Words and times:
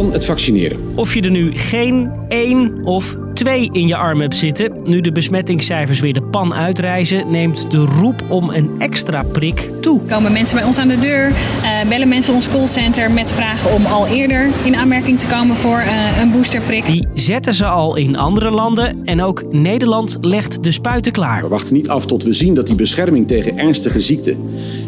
van 0.00 0.12
het 0.12 0.24
vaccineren. 0.24 0.78
Of 0.94 1.14
je 1.14 1.20
er 1.20 1.30
nu 1.30 1.50
geen, 1.54 2.10
één 2.28 2.84
of 2.84 3.16
twee 3.34 3.68
in 3.72 3.86
je 3.86 3.96
arm 3.96 4.20
hebt 4.20 4.36
zitten. 4.36 4.72
Nu 4.84 5.00
de 5.00 5.12
besmettingscijfers 5.12 6.00
weer 6.00 6.12
de 6.12 6.22
pan 6.22 6.54
uitreizen, 6.54 7.30
neemt 7.30 7.70
de 7.70 7.78
roep 7.78 8.22
om 8.28 8.50
een 8.50 8.70
extra 8.78 9.22
prik 9.22 9.70
toe. 9.80 10.00
Komen 10.08 10.32
mensen 10.32 10.56
bij 10.56 10.64
ons 10.64 10.78
aan 10.78 10.88
de 10.88 10.98
deur, 10.98 11.28
uh, 11.28 11.88
bellen 11.88 12.08
mensen 12.08 12.34
ons 12.34 12.48
callcenter 12.48 13.10
met 13.10 13.32
vragen 13.32 13.72
om 13.72 13.86
al 13.86 14.06
eerder 14.06 14.48
in 14.64 14.76
aanmerking 14.76 15.20
te 15.20 15.26
komen 15.26 15.56
voor 15.56 15.78
uh, 15.78 16.20
een 16.20 16.30
boosterprik. 16.32 16.86
Die 16.86 17.06
zetten 17.14 17.54
ze 17.54 17.66
al 17.66 17.96
in 17.96 18.16
andere 18.16 18.50
landen 18.50 19.04
en 19.04 19.22
ook 19.22 19.52
Nederland 19.52 20.16
legt 20.20 20.64
de 20.64 20.70
spuiten 20.70 21.12
klaar. 21.12 21.42
We 21.42 21.48
wachten 21.48 21.74
niet 21.74 21.88
af 21.88 22.06
tot 22.06 22.22
we 22.22 22.32
zien 22.32 22.54
dat 22.54 22.66
die 22.66 22.76
bescherming 22.76 23.28
tegen 23.28 23.58
ernstige 23.58 24.00
ziekten 24.00 24.36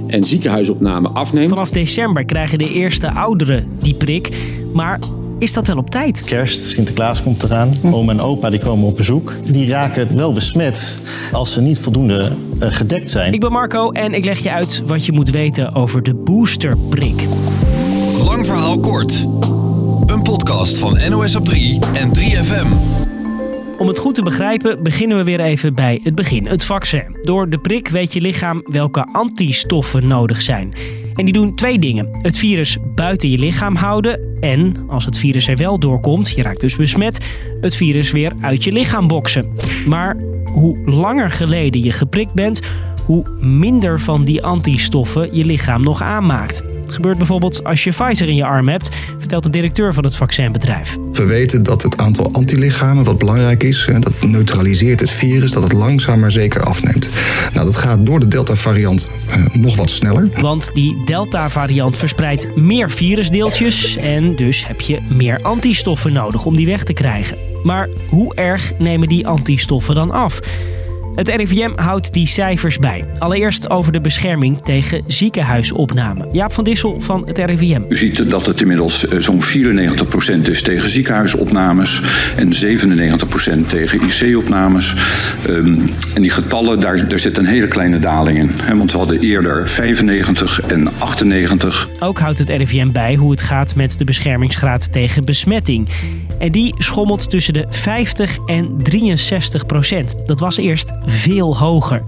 en 0.07 0.25
ziekenhuisopname 0.25 1.09
afneemt. 1.09 1.49
Vanaf 1.49 1.71
december 1.71 2.25
krijgen 2.25 2.59
de 2.59 2.73
eerste 2.73 3.13
ouderen 3.13 3.69
die 3.81 3.95
prik. 3.95 4.31
Maar 4.73 4.99
is 5.39 5.53
dat 5.53 5.67
wel 5.67 5.77
op 5.77 5.91
tijd? 5.91 6.21
Kerst, 6.21 6.61
Sinterklaas 6.61 7.23
komt 7.23 7.43
eraan. 7.43 7.73
Oom 7.83 8.11
en 8.11 8.21
opa 8.21 8.51
die 8.51 8.61
komen 8.61 8.87
op 8.87 8.97
bezoek. 8.97 9.37
Die 9.51 9.69
raken 9.69 10.17
wel 10.17 10.33
besmet 10.33 11.01
als 11.33 11.53
ze 11.53 11.61
niet 11.61 11.81
voldoende 11.81 12.33
uh, 12.55 12.69
gedekt 12.71 13.11
zijn. 13.11 13.33
Ik 13.33 13.41
ben 13.41 13.53
Marco 13.53 13.91
en 13.91 14.15
ik 14.15 14.25
leg 14.25 14.39
je 14.39 14.51
uit 14.51 14.83
wat 14.87 15.07
je 15.07 15.13
moet 15.13 15.31
weten 15.31 15.75
over 15.75 16.03
de 16.03 16.15
boosterprik. 16.15 17.27
Lang 18.25 18.47
verhaal 18.47 18.81
kort. 18.81 19.27
Een 20.07 20.23
podcast 20.23 20.79
van 20.79 21.11
NOS 21.11 21.37
op 21.37 21.45
3 21.45 21.79
en 21.93 22.11
3FM. 22.19 22.67
Om 23.79 23.89
het 23.89 23.99
goed 23.99 24.15
te 24.15 24.23
begrijpen 24.23 24.83
beginnen 24.83 25.17
we 25.17 25.25
weer 25.25 25.41
even 25.41 25.75
bij 25.75 26.01
het 26.03 26.15
begin, 26.15 26.47
het 26.47 26.65
vaccin. 26.65 27.17
Door 27.23 27.51
de 27.51 27.59
prik 27.59 27.89
weet 27.89 28.13
je 28.13 28.21
lichaam 28.21 28.63
welke 28.65 29.09
antistoffen 29.13 30.07
nodig 30.07 30.43
zijn. 30.43 30.73
En 31.15 31.25
die 31.25 31.33
doen 31.33 31.55
twee 31.55 31.79
dingen. 31.79 32.09
Het 32.13 32.37
virus 32.37 32.79
buiten 32.95 33.31
je 33.31 33.39
lichaam 33.39 33.77
houden 33.77 34.21
en, 34.41 34.77
als 34.89 35.05
het 35.05 35.19
virus 35.19 35.49
er 35.49 35.57
wel 35.57 35.79
doorkomt, 35.79 36.31
je 36.31 36.43
raakt 36.43 36.61
dus 36.61 36.77
besmet, 36.77 37.25
het 37.61 37.77
virus 37.77 38.11
weer 38.11 38.33
uit 38.41 38.65
je 38.65 38.73
lichaam 38.73 39.09
boksen. 39.09 39.53
Maar 39.87 40.17
hoe 40.53 40.79
langer 40.85 41.31
geleden 41.31 41.83
je 41.83 41.93
geprikt 41.93 42.33
bent, 42.33 42.61
hoe 43.05 43.31
minder 43.41 44.01
van 44.01 44.25
die 44.25 44.43
antistoffen 44.43 45.37
je 45.37 45.45
lichaam 45.45 45.83
nog 45.83 46.03
aanmaakt. 46.03 46.63
Het 46.83 46.93
gebeurt 46.93 47.19
bijvoorbeeld 47.19 47.65
als 47.65 47.85
je 47.85 47.91
Pfizer 47.91 48.29
in 48.29 48.35
je 48.35 48.45
arm 48.45 48.69
hebt, 48.69 48.91
vertelt 49.19 49.43
de 49.43 49.51
directeur 49.51 49.95
van 49.95 50.05
het 50.05 50.17
vaccinbedrijf. 50.17 50.99
We 51.13 51.27
weten 51.27 51.63
dat 51.63 51.83
het 51.83 51.97
aantal 51.97 52.29
antilichamen, 52.33 53.05
wat 53.05 53.19
belangrijk 53.19 53.63
is, 53.63 53.89
dat 54.01 54.13
neutraliseert 54.21 55.01
het 55.01 55.11
virus, 55.11 55.53
dat 55.53 55.63
het 55.63 55.73
langzaam 55.73 56.21
maar 56.21 56.31
zeker 56.31 56.63
afneemt. 56.63 57.09
Nou, 57.53 57.67
dat 57.67 57.77
gaat 57.77 58.07
door 58.07 58.21
de 58.21 58.29
Delta-variant 58.29 59.09
eh, 59.29 59.45
nog 59.53 59.77
wat 59.77 59.91
sneller. 59.91 60.29
Want 60.41 60.71
die 60.75 61.03
Delta-variant 61.05 61.97
verspreidt 61.97 62.57
meer 62.57 62.91
virusdeeltjes 62.91 63.97
en 63.97 64.37
dus 64.37 64.67
heb 64.67 64.81
je 64.81 64.99
meer 65.09 65.43
antistoffen 65.43 66.13
nodig 66.13 66.45
om 66.45 66.57
die 66.57 66.67
weg 66.67 66.85
te 66.85 66.93
krijgen. 66.93 67.39
Maar 67.63 67.89
hoe 68.09 68.35
erg 68.35 68.73
nemen 68.79 69.09
die 69.09 69.27
antistoffen 69.27 69.95
dan 69.95 70.11
af? 70.11 70.41
Het 71.15 71.29
RIVM 71.29 71.71
houdt 71.75 72.13
die 72.13 72.27
cijfers 72.27 72.79
bij. 72.79 73.05
Allereerst 73.19 73.71
over 73.71 73.93
de 73.93 74.01
bescherming 74.01 74.59
tegen 74.59 75.03
ziekenhuisopname. 75.07 76.29
Jaap 76.33 76.53
van 76.53 76.65
Dissel 76.65 77.01
van 77.01 77.27
het 77.27 77.39
RIVM. 77.39 77.83
U 77.89 77.97
ziet 77.97 78.31
dat 78.31 78.47
het 78.47 78.61
inmiddels 78.61 79.09
eh, 79.09 79.19
zo'n 79.19 79.43
94% 79.43 80.41
is 80.51 80.63
tegen 80.63 80.89
ziekenhuisopnames 80.89 82.03
en 82.37 82.53
97% 82.53 83.67
tegen 83.67 84.01
IC-opnames. 84.01 84.95
Ehm, 85.47 85.79
en 86.15 86.23
die 86.23 86.31
getallen, 86.31 86.81
daar, 86.81 87.09
daar 87.09 87.21
zit 87.21 87.39
een 87.39 87.47
hele 87.47 87.69
kleine 87.69 87.99
daling 87.99 88.39
in. 88.39 88.51
Hè, 88.63 88.77
want 88.77 88.93
we 88.93 88.99
hadden 88.99 89.21
eerder 89.21 89.69
95 89.69 90.61
en 90.61 90.89
98. 90.99 91.89
Ook 92.03 92.19
houdt 92.19 92.39
het 92.39 92.49
RIVM 92.49 92.91
bij 92.91 93.15
hoe 93.15 93.31
het 93.31 93.41
gaat 93.41 93.75
met 93.75 93.99
de 93.99 94.05
beschermingsgraad 94.05 94.93
tegen 94.93 95.25
besmetting. 95.25 95.89
En 96.39 96.53
die 96.53 96.75
schommelt 96.79 97.31
tussen 97.31 97.53
de 97.53 97.67
50 97.71 98.39
en 98.47 98.83
63 98.83 99.67
procent. 99.67 100.27
Dat 100.27 100.41
was 100.41 100.57
eerst 100.57 100.93
veel 101.05 101.57
hoger. 101.57 102.03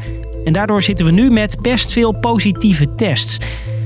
En 0.45 0.53
daardoor 0.53 0.83
zitten 0.83 1.07
we 1.07 1.13
nu 1.13 1.31
met 1.31 1.63
best 1.63 1.93
veel 1.93 2.13
positieve 2.13 2.95
tests. 2.95 3.39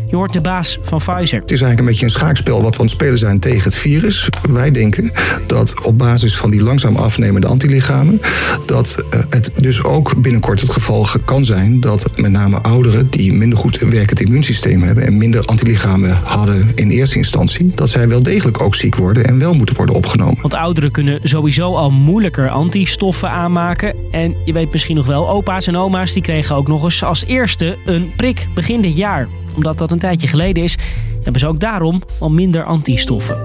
Je 0.09 0.17
hoort 0.17 0.33
de 0.33 0.41
baas 0.41 0.79
van 0.83 0.99
Pfizer. 0.99 1.41
Het 1.41 1.51
is 1.51 1.61
eigenlijk 1.61 1.79
een 1.79 1.85
beetje 1.85 2.05
een 2.05 2.11
schaakspel 2.11 2.63
wat 2.63 2.75
we 2.75 2.81
aan 2.81 2.87
het 2.87 2.95
spelen 2.95 3.19
zijn 3.19 3.39
tegen 3.39 3.63
het 3.63 3.75
virus. 3.75 4.29
Wij 4.51 4.71
denken 4.71 5.11
dat 5.47 5.75
op 5.83 5.99
basis 5.99 6.37
van 6.37 6.51
die 6.51 6.63
langzaam 6.63 6.97
afnemende 6.97 7.47
antilichamen... 7.47 8.21
dat 8.67 9.05
eh, 9.11 9.21
het 9.31 9.51
dus 9.57 9.85
ook 9.85 10.23
binnenkort 10.23 10.61
het 10.61 10.71
geval 10.71 11.07
kan 11.25 11.45
zijn... 11.45 11.81
dat 11.81 12.11
met 12.17 12.31
name 12.31 12.61
ouderen 12.61 13.11
die 13.11 13.33
minder 13.33 13.59
goed 13.59 13.79
werkend 13.79 14.21
immuunsysteem 14.21 14.83
hebben... 14.83 15.07
en 15.07 15.19
minder 15.19 15.45
antilichamen 15.45 16.19
hadden 16.25 16.73
in 16.75 16.91
eerste 16.91 17.19
instantie... 17.19 17.73
dat 17.75 17.91
zij 17.91 18.09
wel 18.09 18.23
degelijk 18.23 18.63
ook 18.63 18.75
ziek 18.75 18.97
worden 18.97 19.25
en 19.25 19.39
wel 19.39 19.55
moeten 19.55 19.77
worden 19.77 19.95
opgenomen. 19.95 20.39
Want 20.41 20.55
ouderen 20.55 20.91
kunnen 20.91 21.21
sowieso 21.23 21.75
al 21.75 21.91
moeilijker 21.91 22.49
antistoffen 22.49 23.31
aanmaken. 23.31 23.95
En 24.11 24.35
je 24.45 24.53
weet 24.53 24.73
misschien 24.73 24.97
nog 24.97 25.07
wel, 25.07 25.29
opa's 25.29 25.67
en 25.67 25.77
oma's 25.77 26.13
die 26.13 26.23
kregen 26.23 26.57
ook 26.57 26.69
nog 26.69 26.85
eens 26.85 27.05
als 27.05 27.25
eerste 27.25 27.77
een 27.87 28.13
prik 28.17 28.49
begin 28.55 28.81
dit 28.81 28.97
jaar 28.97 29.29
omdat 29.55 29.79
dat 29.79 29.91
een 29.91 29.99
tijdje 29.99 30.29
geleden 30.29 30.63
is, 30.63 30.77
hebben 31.23 31.41
ze 31.41 31.47
ook 31.47 31.61
daarom 31.61 32.03
al 32.19 32.31
minder 32.31 32.65
antistoffen. 32.65 33.37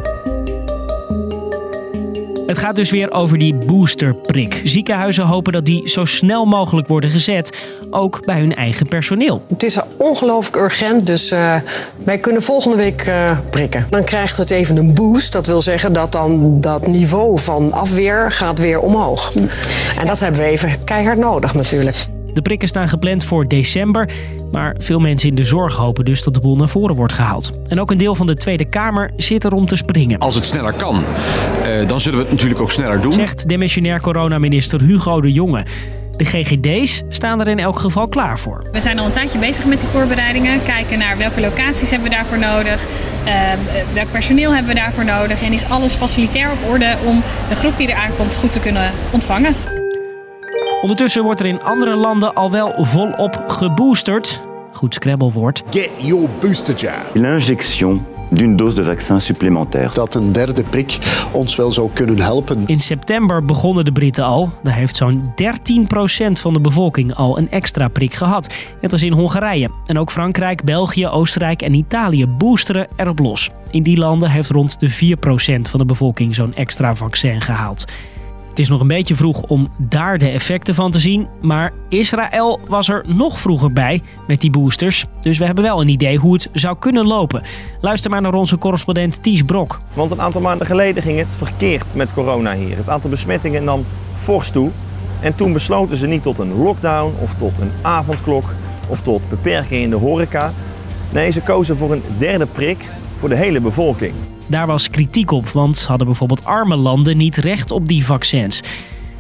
Het 2.47 2.58
gaat 2.58 2.75
dus 2.75 2.91
weer 2.91 3.12
over 3.12 3.38
die 3.38 3.56
boosterprik. 3.56 4.62
Ziekenhuizen 4.64 5.25
hopen 5.25 5.53
dat 5.53 5.66
die 5.66 5.90
zo 5.90 6.06
snel 6.06 6.46
mogelijk 6.46 6.88
worden 6.88 7.09
gezet, 7.09 7.58
ook 7.90 8.25
bij 8.25 8.40
hun 8.40 8.56
eigen 8.56 8.88
personeel. 8.88 9.44
Het 9.47 9.64
is 9.64 9.80
ongelooflijk 9.97 10.56
urgent, 10.56 11.06
dus 11.06 11.31
uh, 11.31 11.56
wij 12.03 12.18
kunnen 12.18 12.41
volgende 12.41 12.78
week 12.78 13.08
uh, 13.08 13.38
prikken. 13.50 13.88
Dan 13.90 14.03
krijgt 14.03 14.38
het 14.38 14.50
even 14.50 14.78
een 14.78 14.94
boost. 14.94 15.31
Dat 15.31 15.47
wil 15.47 15.62
zeggen 15.62 15.94
dat 15.94 16.12
dan 16.12 16.62
dat 16.62 16.88
niveau 16.88 17.40
van 17.40 17.72
afweer 17.72 18.31
gaat 18.31 18.59
weer 18.59 18.80
omhoog. 18.80 19.34
En 20.00 20.08
dat 20.08 20.20
hebben 20.20 20.41
we 20.41 20.47
even 20.47 20.84
keihard 20.84 21.18
nodig 21.18 21.53
natuurlijk. 21.53 21.96
De 22.34 22.41
prikken 22.41 22.68
staan 22.68 22.90
gepland 22.90 23.24
voor 23.24 23.47
december, 23.47 24.09
maar 24.53 24.75
veel 24.78 25.00
mensen 25.00 25.30
in 25.30 25.36
de 25.36 25.44
zorg 25.44 25.75
hopen 25.75 26.06
dus 26.06 26.24
dat 26.24 26.34
de 26.34 26.40
boel 26.40 26.56
naar 26.56 26.69
voren 26.69 26.96
wordt 26.96 27.14
gehaald. 27.14 27.52
En 27.68 27.80
ook 27.80 27.91
een 27.91 27.97
deel 27.97 28.16
van 28.16 28.28
de 28.28 28.36
Tweede 28.36 28.66
Kamer 28.66 29.12
zit 29.18 29.44
er 29.44 29.53
om 29.53 29.66
te 29.66 29.75
springen. 29.75 30.19
Als 30.19 30.36
het 30.36 30.46
sneller 30.46 30.74
kan, 30.74 31.03
uh, 31.68 31.88
dan 31.88 32.02
zullen 32.02 32.18
we 32.18 32.24
het 32.24 32.34
natuurlijk 32.34 32.62
ook 32.62 32.72
sneller 32.72 33.02
doen. 33.02 33.14
Zegt 33.14 33.50
demissionair 33.50 34.02
coronaminister 34.02 34.81
Hugo 34.81 35.22
de 35.22 35.31
Jonge. 35.31 35.66
De 36.18 36.25
GGD's 36.25 37.03
staan 37.09 37.40
er 37.40 37.47
in 37.47 37.59
elk 37.59 37.80
geval 37.80 38.08
klaar 38.08 38.40
voor. 38.40 38.64
We 38.72 38.80
zijn 38.80 39.00
al 39.00 39.06
een 39.06 39.12
tijdje 39.12 39.40
bezig 39.40 39.66
met 39.66 39.80
die 39.80 39.90
voorbereidingen. 39.90 40.64
Kijken 40.64 41.00
naar 41.00 41.18
welke 41.18 41.41
locaties 41.41 41.90
hebben 41.90 42.09
we 42.09 42.16
daarvoor 42.16 42.40
nodig. 42.40 42.85
Uh, 43.25 43.31
welk 43.94 44.12
personeel 44.12 44.53
hebben 44.53 44.74
we 44.74 44.80
daarvoor 44.80 45.06
nodig. 45.06 45.41
En 45.41 45.53
is 45.53 45.66
alles 45.66 45.94
facilitair 45.94 46.52
op 46.52 46.70
orde 46.70 46.96
om 47.06 47.24
de 47.50 47.56
groep 47.56 47.78
die 47.78 47.88
er 47.88 47.97
aankomt 47.97 48.35
goed 48.35 48.52
te 48.52 48.59
kunnen 48.59 48.91
ontvangen. 49.12 49.72
Ondertussen 50.83 51.23
wordt 51.23 51.39
er 51.39 51.45
in 51.45 51.61
andere 51.61 51.95
landen 51.95 52.33
al 52.33 52.51
wel 52.51 52.73
volop 52.77 53.44
geboosterd. 53.47 54.41
Goed 54.71 54.94
Scrabblewoord. 54.94 55.63
Get 55.69 55.89
your 55.97 56.29
booster 56.39 56.75
jab. 56.75 57.09
L'injection 57.13 58.05
d'une 58.29 58.55
dose 58.55 58.75
de 58.75 58.83
vaccin 58.83 59.22
supplémentaire. 59.22 59.93
Dat 59.93 60.16
een 60.16 60.31
derde 60.31 60.63
prik 60.63 60.97
ons 61.31 61.55
wel 61.55 61.72
zou 61.72 61.89
kunnen 61.93 62.19
helpen. 62.19 62.63
In 62.66 62.79
september 62.79 63.45
begonnen 63.45 63.85
de 63.85 63.91
Britten 63.91 64.23
al. 64.23 64.49
Daar 64.63 64.75
heeft 64.75 64.95
zo'n 64.95 65.33
13% 65.35 66.31
van 66.31 66.53
de 66.53 66.61
bevolking 66.61 67.16
al 67.16 67.38
een 67.38 67.51
extra 67.51 67.88
prik 67.88 68.13
gehad. 68.13 68.53
Net 68.81 68.91
als 68.91 69.03
in 69.03 69.13
Hongarije. 69.13 69.69
En 69.85 69.99
ook 69.99 70.11
Frankrijk, 70.11 70.63
België, 70.63 71.07
Oostenrijk 71.07 71.61
en 71.61 71.73
Italië 71.73 72.27
boosteren 72.27 72.88
erop 72.95 73.19
los. 73.19 73.49
In 73.72 73.83
die 73.83 73.97
landen 73.97 74.29
heeft 74.29 74.49
rond 74.49 74.79
de 74.79 74.91
4% 74.91 74.95
van 75.69 75.79
de 75.79 75.85
bevolking 75.85 76.35
zo'n 76.35 76.53
extra 76.53 76.95
vaccin 76.95 77.41
gehaald. 77.41 77.85
Het 78.53 78.62
is 78.62 78.69
nog 78.69 78.81
een 78.81 78.88
beetje 78.88 79.16
vroeg 79.16 79.41
om 79.41 79.69
daar 79.78 80.18
de 80.18 80.30
effecten 80.30 80.75
van 80.75 80.91
te 80.91 81.00
zien. 81.00 81.28
Maar 81.41 81.72
Israël 81.90 82.59
was 82.68 82.90
er 82.90 83.03
nog 83.08 83.40
vroeger 83.40 83.74
bij 83.74 84.02
met 84.28 84.41
die 84.41 84.52
boosters. 84.52 85.06
Dus 85.22 85.38
we 85.38 85.46
hebben 85.46 85.64
wel 85.64 85.81
een 85.81 85.88
idee 85.88 86.18
hoe 86.18 86.34
het 86.34 86.50
zou 86.53 86.78
kunnen 86.80 87.08
lopen. 87.08 87.41
Luister 87.81 88.12
maar 88.12 88.22
naar 88.22 88.34
onze 88.34 88.58
correspondent 88.58 89.23
Ties 89.23 89.44
Brok. 89.44 89.82
Want 89.94 90.11
een 90.11 90.22
aantal 90.22 90.41
maanden 90.41 90.67
geleden 90.67 91.03
ging 91.03 91.20
het 91.20 91.28
verkeerd 91.29 91.96
met 91.96 92.14
corona 92.14 92.53
hier. 92.55 92.78
Het 92.78 92.90
aantal 92.90 93.09
besmettingen 93.09 93.64
nam 93.64 93.85
fors 94.16 94.52
toe. 94.52 94.72
En 95.22 95.35
toen 95.35 95.53
besloten 95.53 95.97
ze 95.97 96.08
niet 96.08 96.23
tot 96.23 96.40
een 96.40 96.53
lockdown 96.53 97.14
of 97.22 97.34
tot 97.40 97.58
een 97.58 97.72
avondklok 97.82 98.53
of 98.88 99.02
tot 99.02 99.29
beperkingen 99.29 99.84
in 99.84 99.90
de 99.90 99.96
horeca. 99.96 100.53
Nee, 101.11 101.32
ze 101.32 101.41
kozen 101.41 101.78
voor 101.78 101.91
een 101.91 102.03
derde 102.17 102.46
prik 102.46 102.90
voor 103.16 103.29
de 103.29 103.35
hele 103.35 103.61
bevolking. 103.61 104.14
Daar 104.47 104.67
was 104.67 104.90
kritiek 104.90 105.31
op, 105.31 105.49
want 105.49 105.85
hadden 105.85 106.07
bijvoorbeeld 106.07 106.45
arme 106.45 106.75
landen 106.75 107.17
niet 107.17 107.37
recht 107.37 107.72
op 107.72 107.87
die 107.87 108.05
vaccins. 108.05 108.61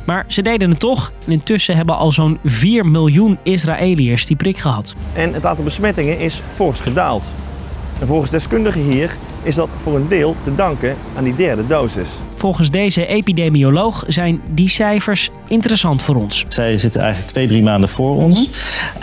Maar 0.05 0.25
ze 0.27 0.41
deden 0.41 0.69
het 0.69 0.79
toch 0.79 1.11
en 1.25 1.31
intussen 1.31 1.75
hebben 1.75 1.97
al 1.97 2.11
zo'n 2.11 2.39
4 2.43 2.85
miljoen 2.85 3.37
Israëliërs 3.43 4.25
die 4.25 4.35
prik 4.35 4.57
gehad. 4.57 4.95
En 5.13 5.33
het 5.33 5.45
aantal 5.45 5.63
besmettingen 5.63 6.19
is 6.19 6.41
fors 6.47 6.81
gedaald. 6.81 7.31
En 7.99 8.07
volgens 8.07 8.31
deskundigen 8.31 8.81
hier 8.81 9.17
is 9.43 9.55
dat 9.55 9.69
voor 9.75 9.95
een 9.95 10.07
deel 10.07 10.35
te 10.43 10.55
danken 10.55 10.95
aan 11.15 11.23
die 11.23 11.35
derde 11.35 11.67
dosis. 11.67 12.09
Volgens 12.35 12.69
deze 12.69 13.05
epidemioloog 13.05 14.03
zijn 14.07 14.41
die 14.53 14.69
cijfers 14.69 15.29
interessant 15.47 16.01
voor 16.01 16.15
ons. 16.15 16.45
Zij 16.47 16.77
zitten 16.77 17.01
eigenlijk 17.01 17.31
twee, 17.31 17.47
drie 17.47 17.63
maanden 17.63 17.89
voor 17.89 18.15
ons. 18.15 18.49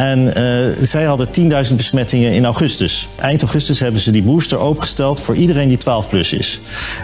En 0.00 0.34
eh, 0.34 0.84
zij 0.86 1.04
hadden 1.04 1.28
10.000 1.68 1.74
besmettingen 1.76 2.32
in 2.32 2.44
augustus. 2.44 3.08
Eind 3.18 3.42
augustus 3.42 3.80
hebben 3.80 4.00
ze 4.00 4.10
die 4.10 4.22
booster 4.22 4.58
opengesteld 4.58 5.20
voor 5.20 5.34
iedereen 5.34 5.68
die 5.68 5.76
12 5.76 6.08
plus 6.08 6.32
is. 6.32 6.60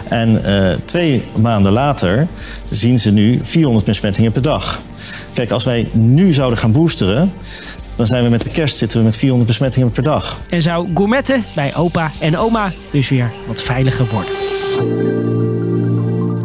En 0.09 0.43
eh, 0.43 0.75
twee 0.85 1.23
maanden 1.39 1.71
later 1.71 2.27
zien 2.69 2.99
ze 2.99 3.11
nu 3.11 3.39
400 3.43 3.85
besmettingen 3.85 4.31
per 4.31 4.41
dag. 4.41 4.81
Kijk, 5.33 5.51
als 5.51 5.63
wij 5.63 5.87
nu 5.93 6.33
zouden 6.33 6.59
gaan 6.59 6.71
boosteren, 6.71 7.33
dan 7.95 8.07
zijn 8.07 8.23
we 8.23 8.29
met 8.29 8.43
de 8.43 8.49
kerst 8.49 8.77
zitten 8.77 8.97
we 8.97 9.03
met 9.03 9.17
400 9.17 9.49
besmettingen 9.49 9.91
per 9.91 10.03
dag. 10.03 10.39
En 10.49 10.61
zou 10.61 10.89
gourmetten 10.93 11.43
bij 11.55 11.75
opa 11.75 12.11
en 12.19 12.37
oma 12.37 12.71
dus 12.91 13.09
weer 13.09 13.31
wat 13.47 13.61
veiliger 13.61 14.07
worden. 14.11 14.31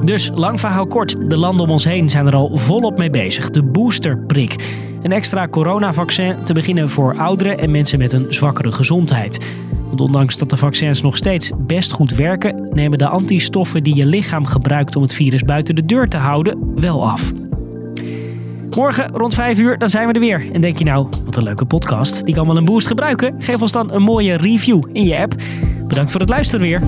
Dus 0.04 0.30
lang 0.34 0.60
verhaal 0.60 0.86
kort, 0.86 1.30
de 1.30 1.36
landen 1.36 1.64
om 1.64 1.70
ons 1.70 1.84
heen 1.84 2.10
zijn 2.10 2.26
er 2.26 2.34
al 2.34 2.50
volop 2.54 2.98
mee 2.98 3.10
bezig. 3.10 3.50
De 3.50 3.62
boosterprik. 3.62 4.56
Een 5.02 5.12
extra 5.12 5.48
coronavaccin 5.48 6.34
te 6.44 6.52
beginnen 6.52 6.88
voor 6.88 7.16
ouderen 7.16 7.58
en 7.58 7.70
mensen 7.70 7.98
met 7.98 8.12
een 8.12 8.26
zwakkere 8.28 8.72
gezondheid. 8.72 9.46
Want 9.86 10.00
ondanks 10.00 10.38
dat 10.38 10.50
de 10.50 10.56
vaccins 10.56 11.02
nog 11.02 11.16
steeds 11.16 11.50
best 11.58 11.92
goed 11.92 12.14
werken, 12.14 12.68
nemen 12.72 12.98
de 12.98 13.08
antistoffen 13.08 13.82
die 13.82 13.94
je 13.94 14.06
lichaam 14.06 14.46
gebruikt 14.46 14.96
om 14.96 15.02
het 15.02 15.14
virus 15.14 15.42
buiten 15.42 15.74
de 15.74 15.84
deur 15.84 16.08
te 16.08 16.16
houden 16.16 16.72
wel 16.74 17.08
af. 17.08 17.32
Morgen 18.76 19.10
rond 19.12 19.34
5 19.34 19.58
uur, 19.58 19.78
dan 19.78 19.88
zijn 19.88 20.06
we 20.06 20.12
er 20.12 20.20
weer. 20.20 20.52
En 20.52 20.60
denk 20.60 20.78
je 20.78 20.84
nou, 20.84 21.08
wat 21.24 21.36
een 21.36 21.42
leuke 21.42 21.64
podcast. 21.64 22.24
Die 22.24 22.34
kan 22.34 22.46
wel 22.46 22.56
een 22.56 22.64
boost 22.64 22.86
gebruiken. 22.86 23.34
Geef 23.42 23.62
ons 23.62 23.72
dan 23.72 23.92
een 23.92 24.02
mooie 24.02 24.36
review 24.36 24.84
in 24.92 25.04
je 25.04 25.18
app. 25.18 25.34
Bedankt 25.86 26.10
voor 26.10 26.20
het 26.20 26.28
luisteren 26.28 26.66
weer. 26.66 26.82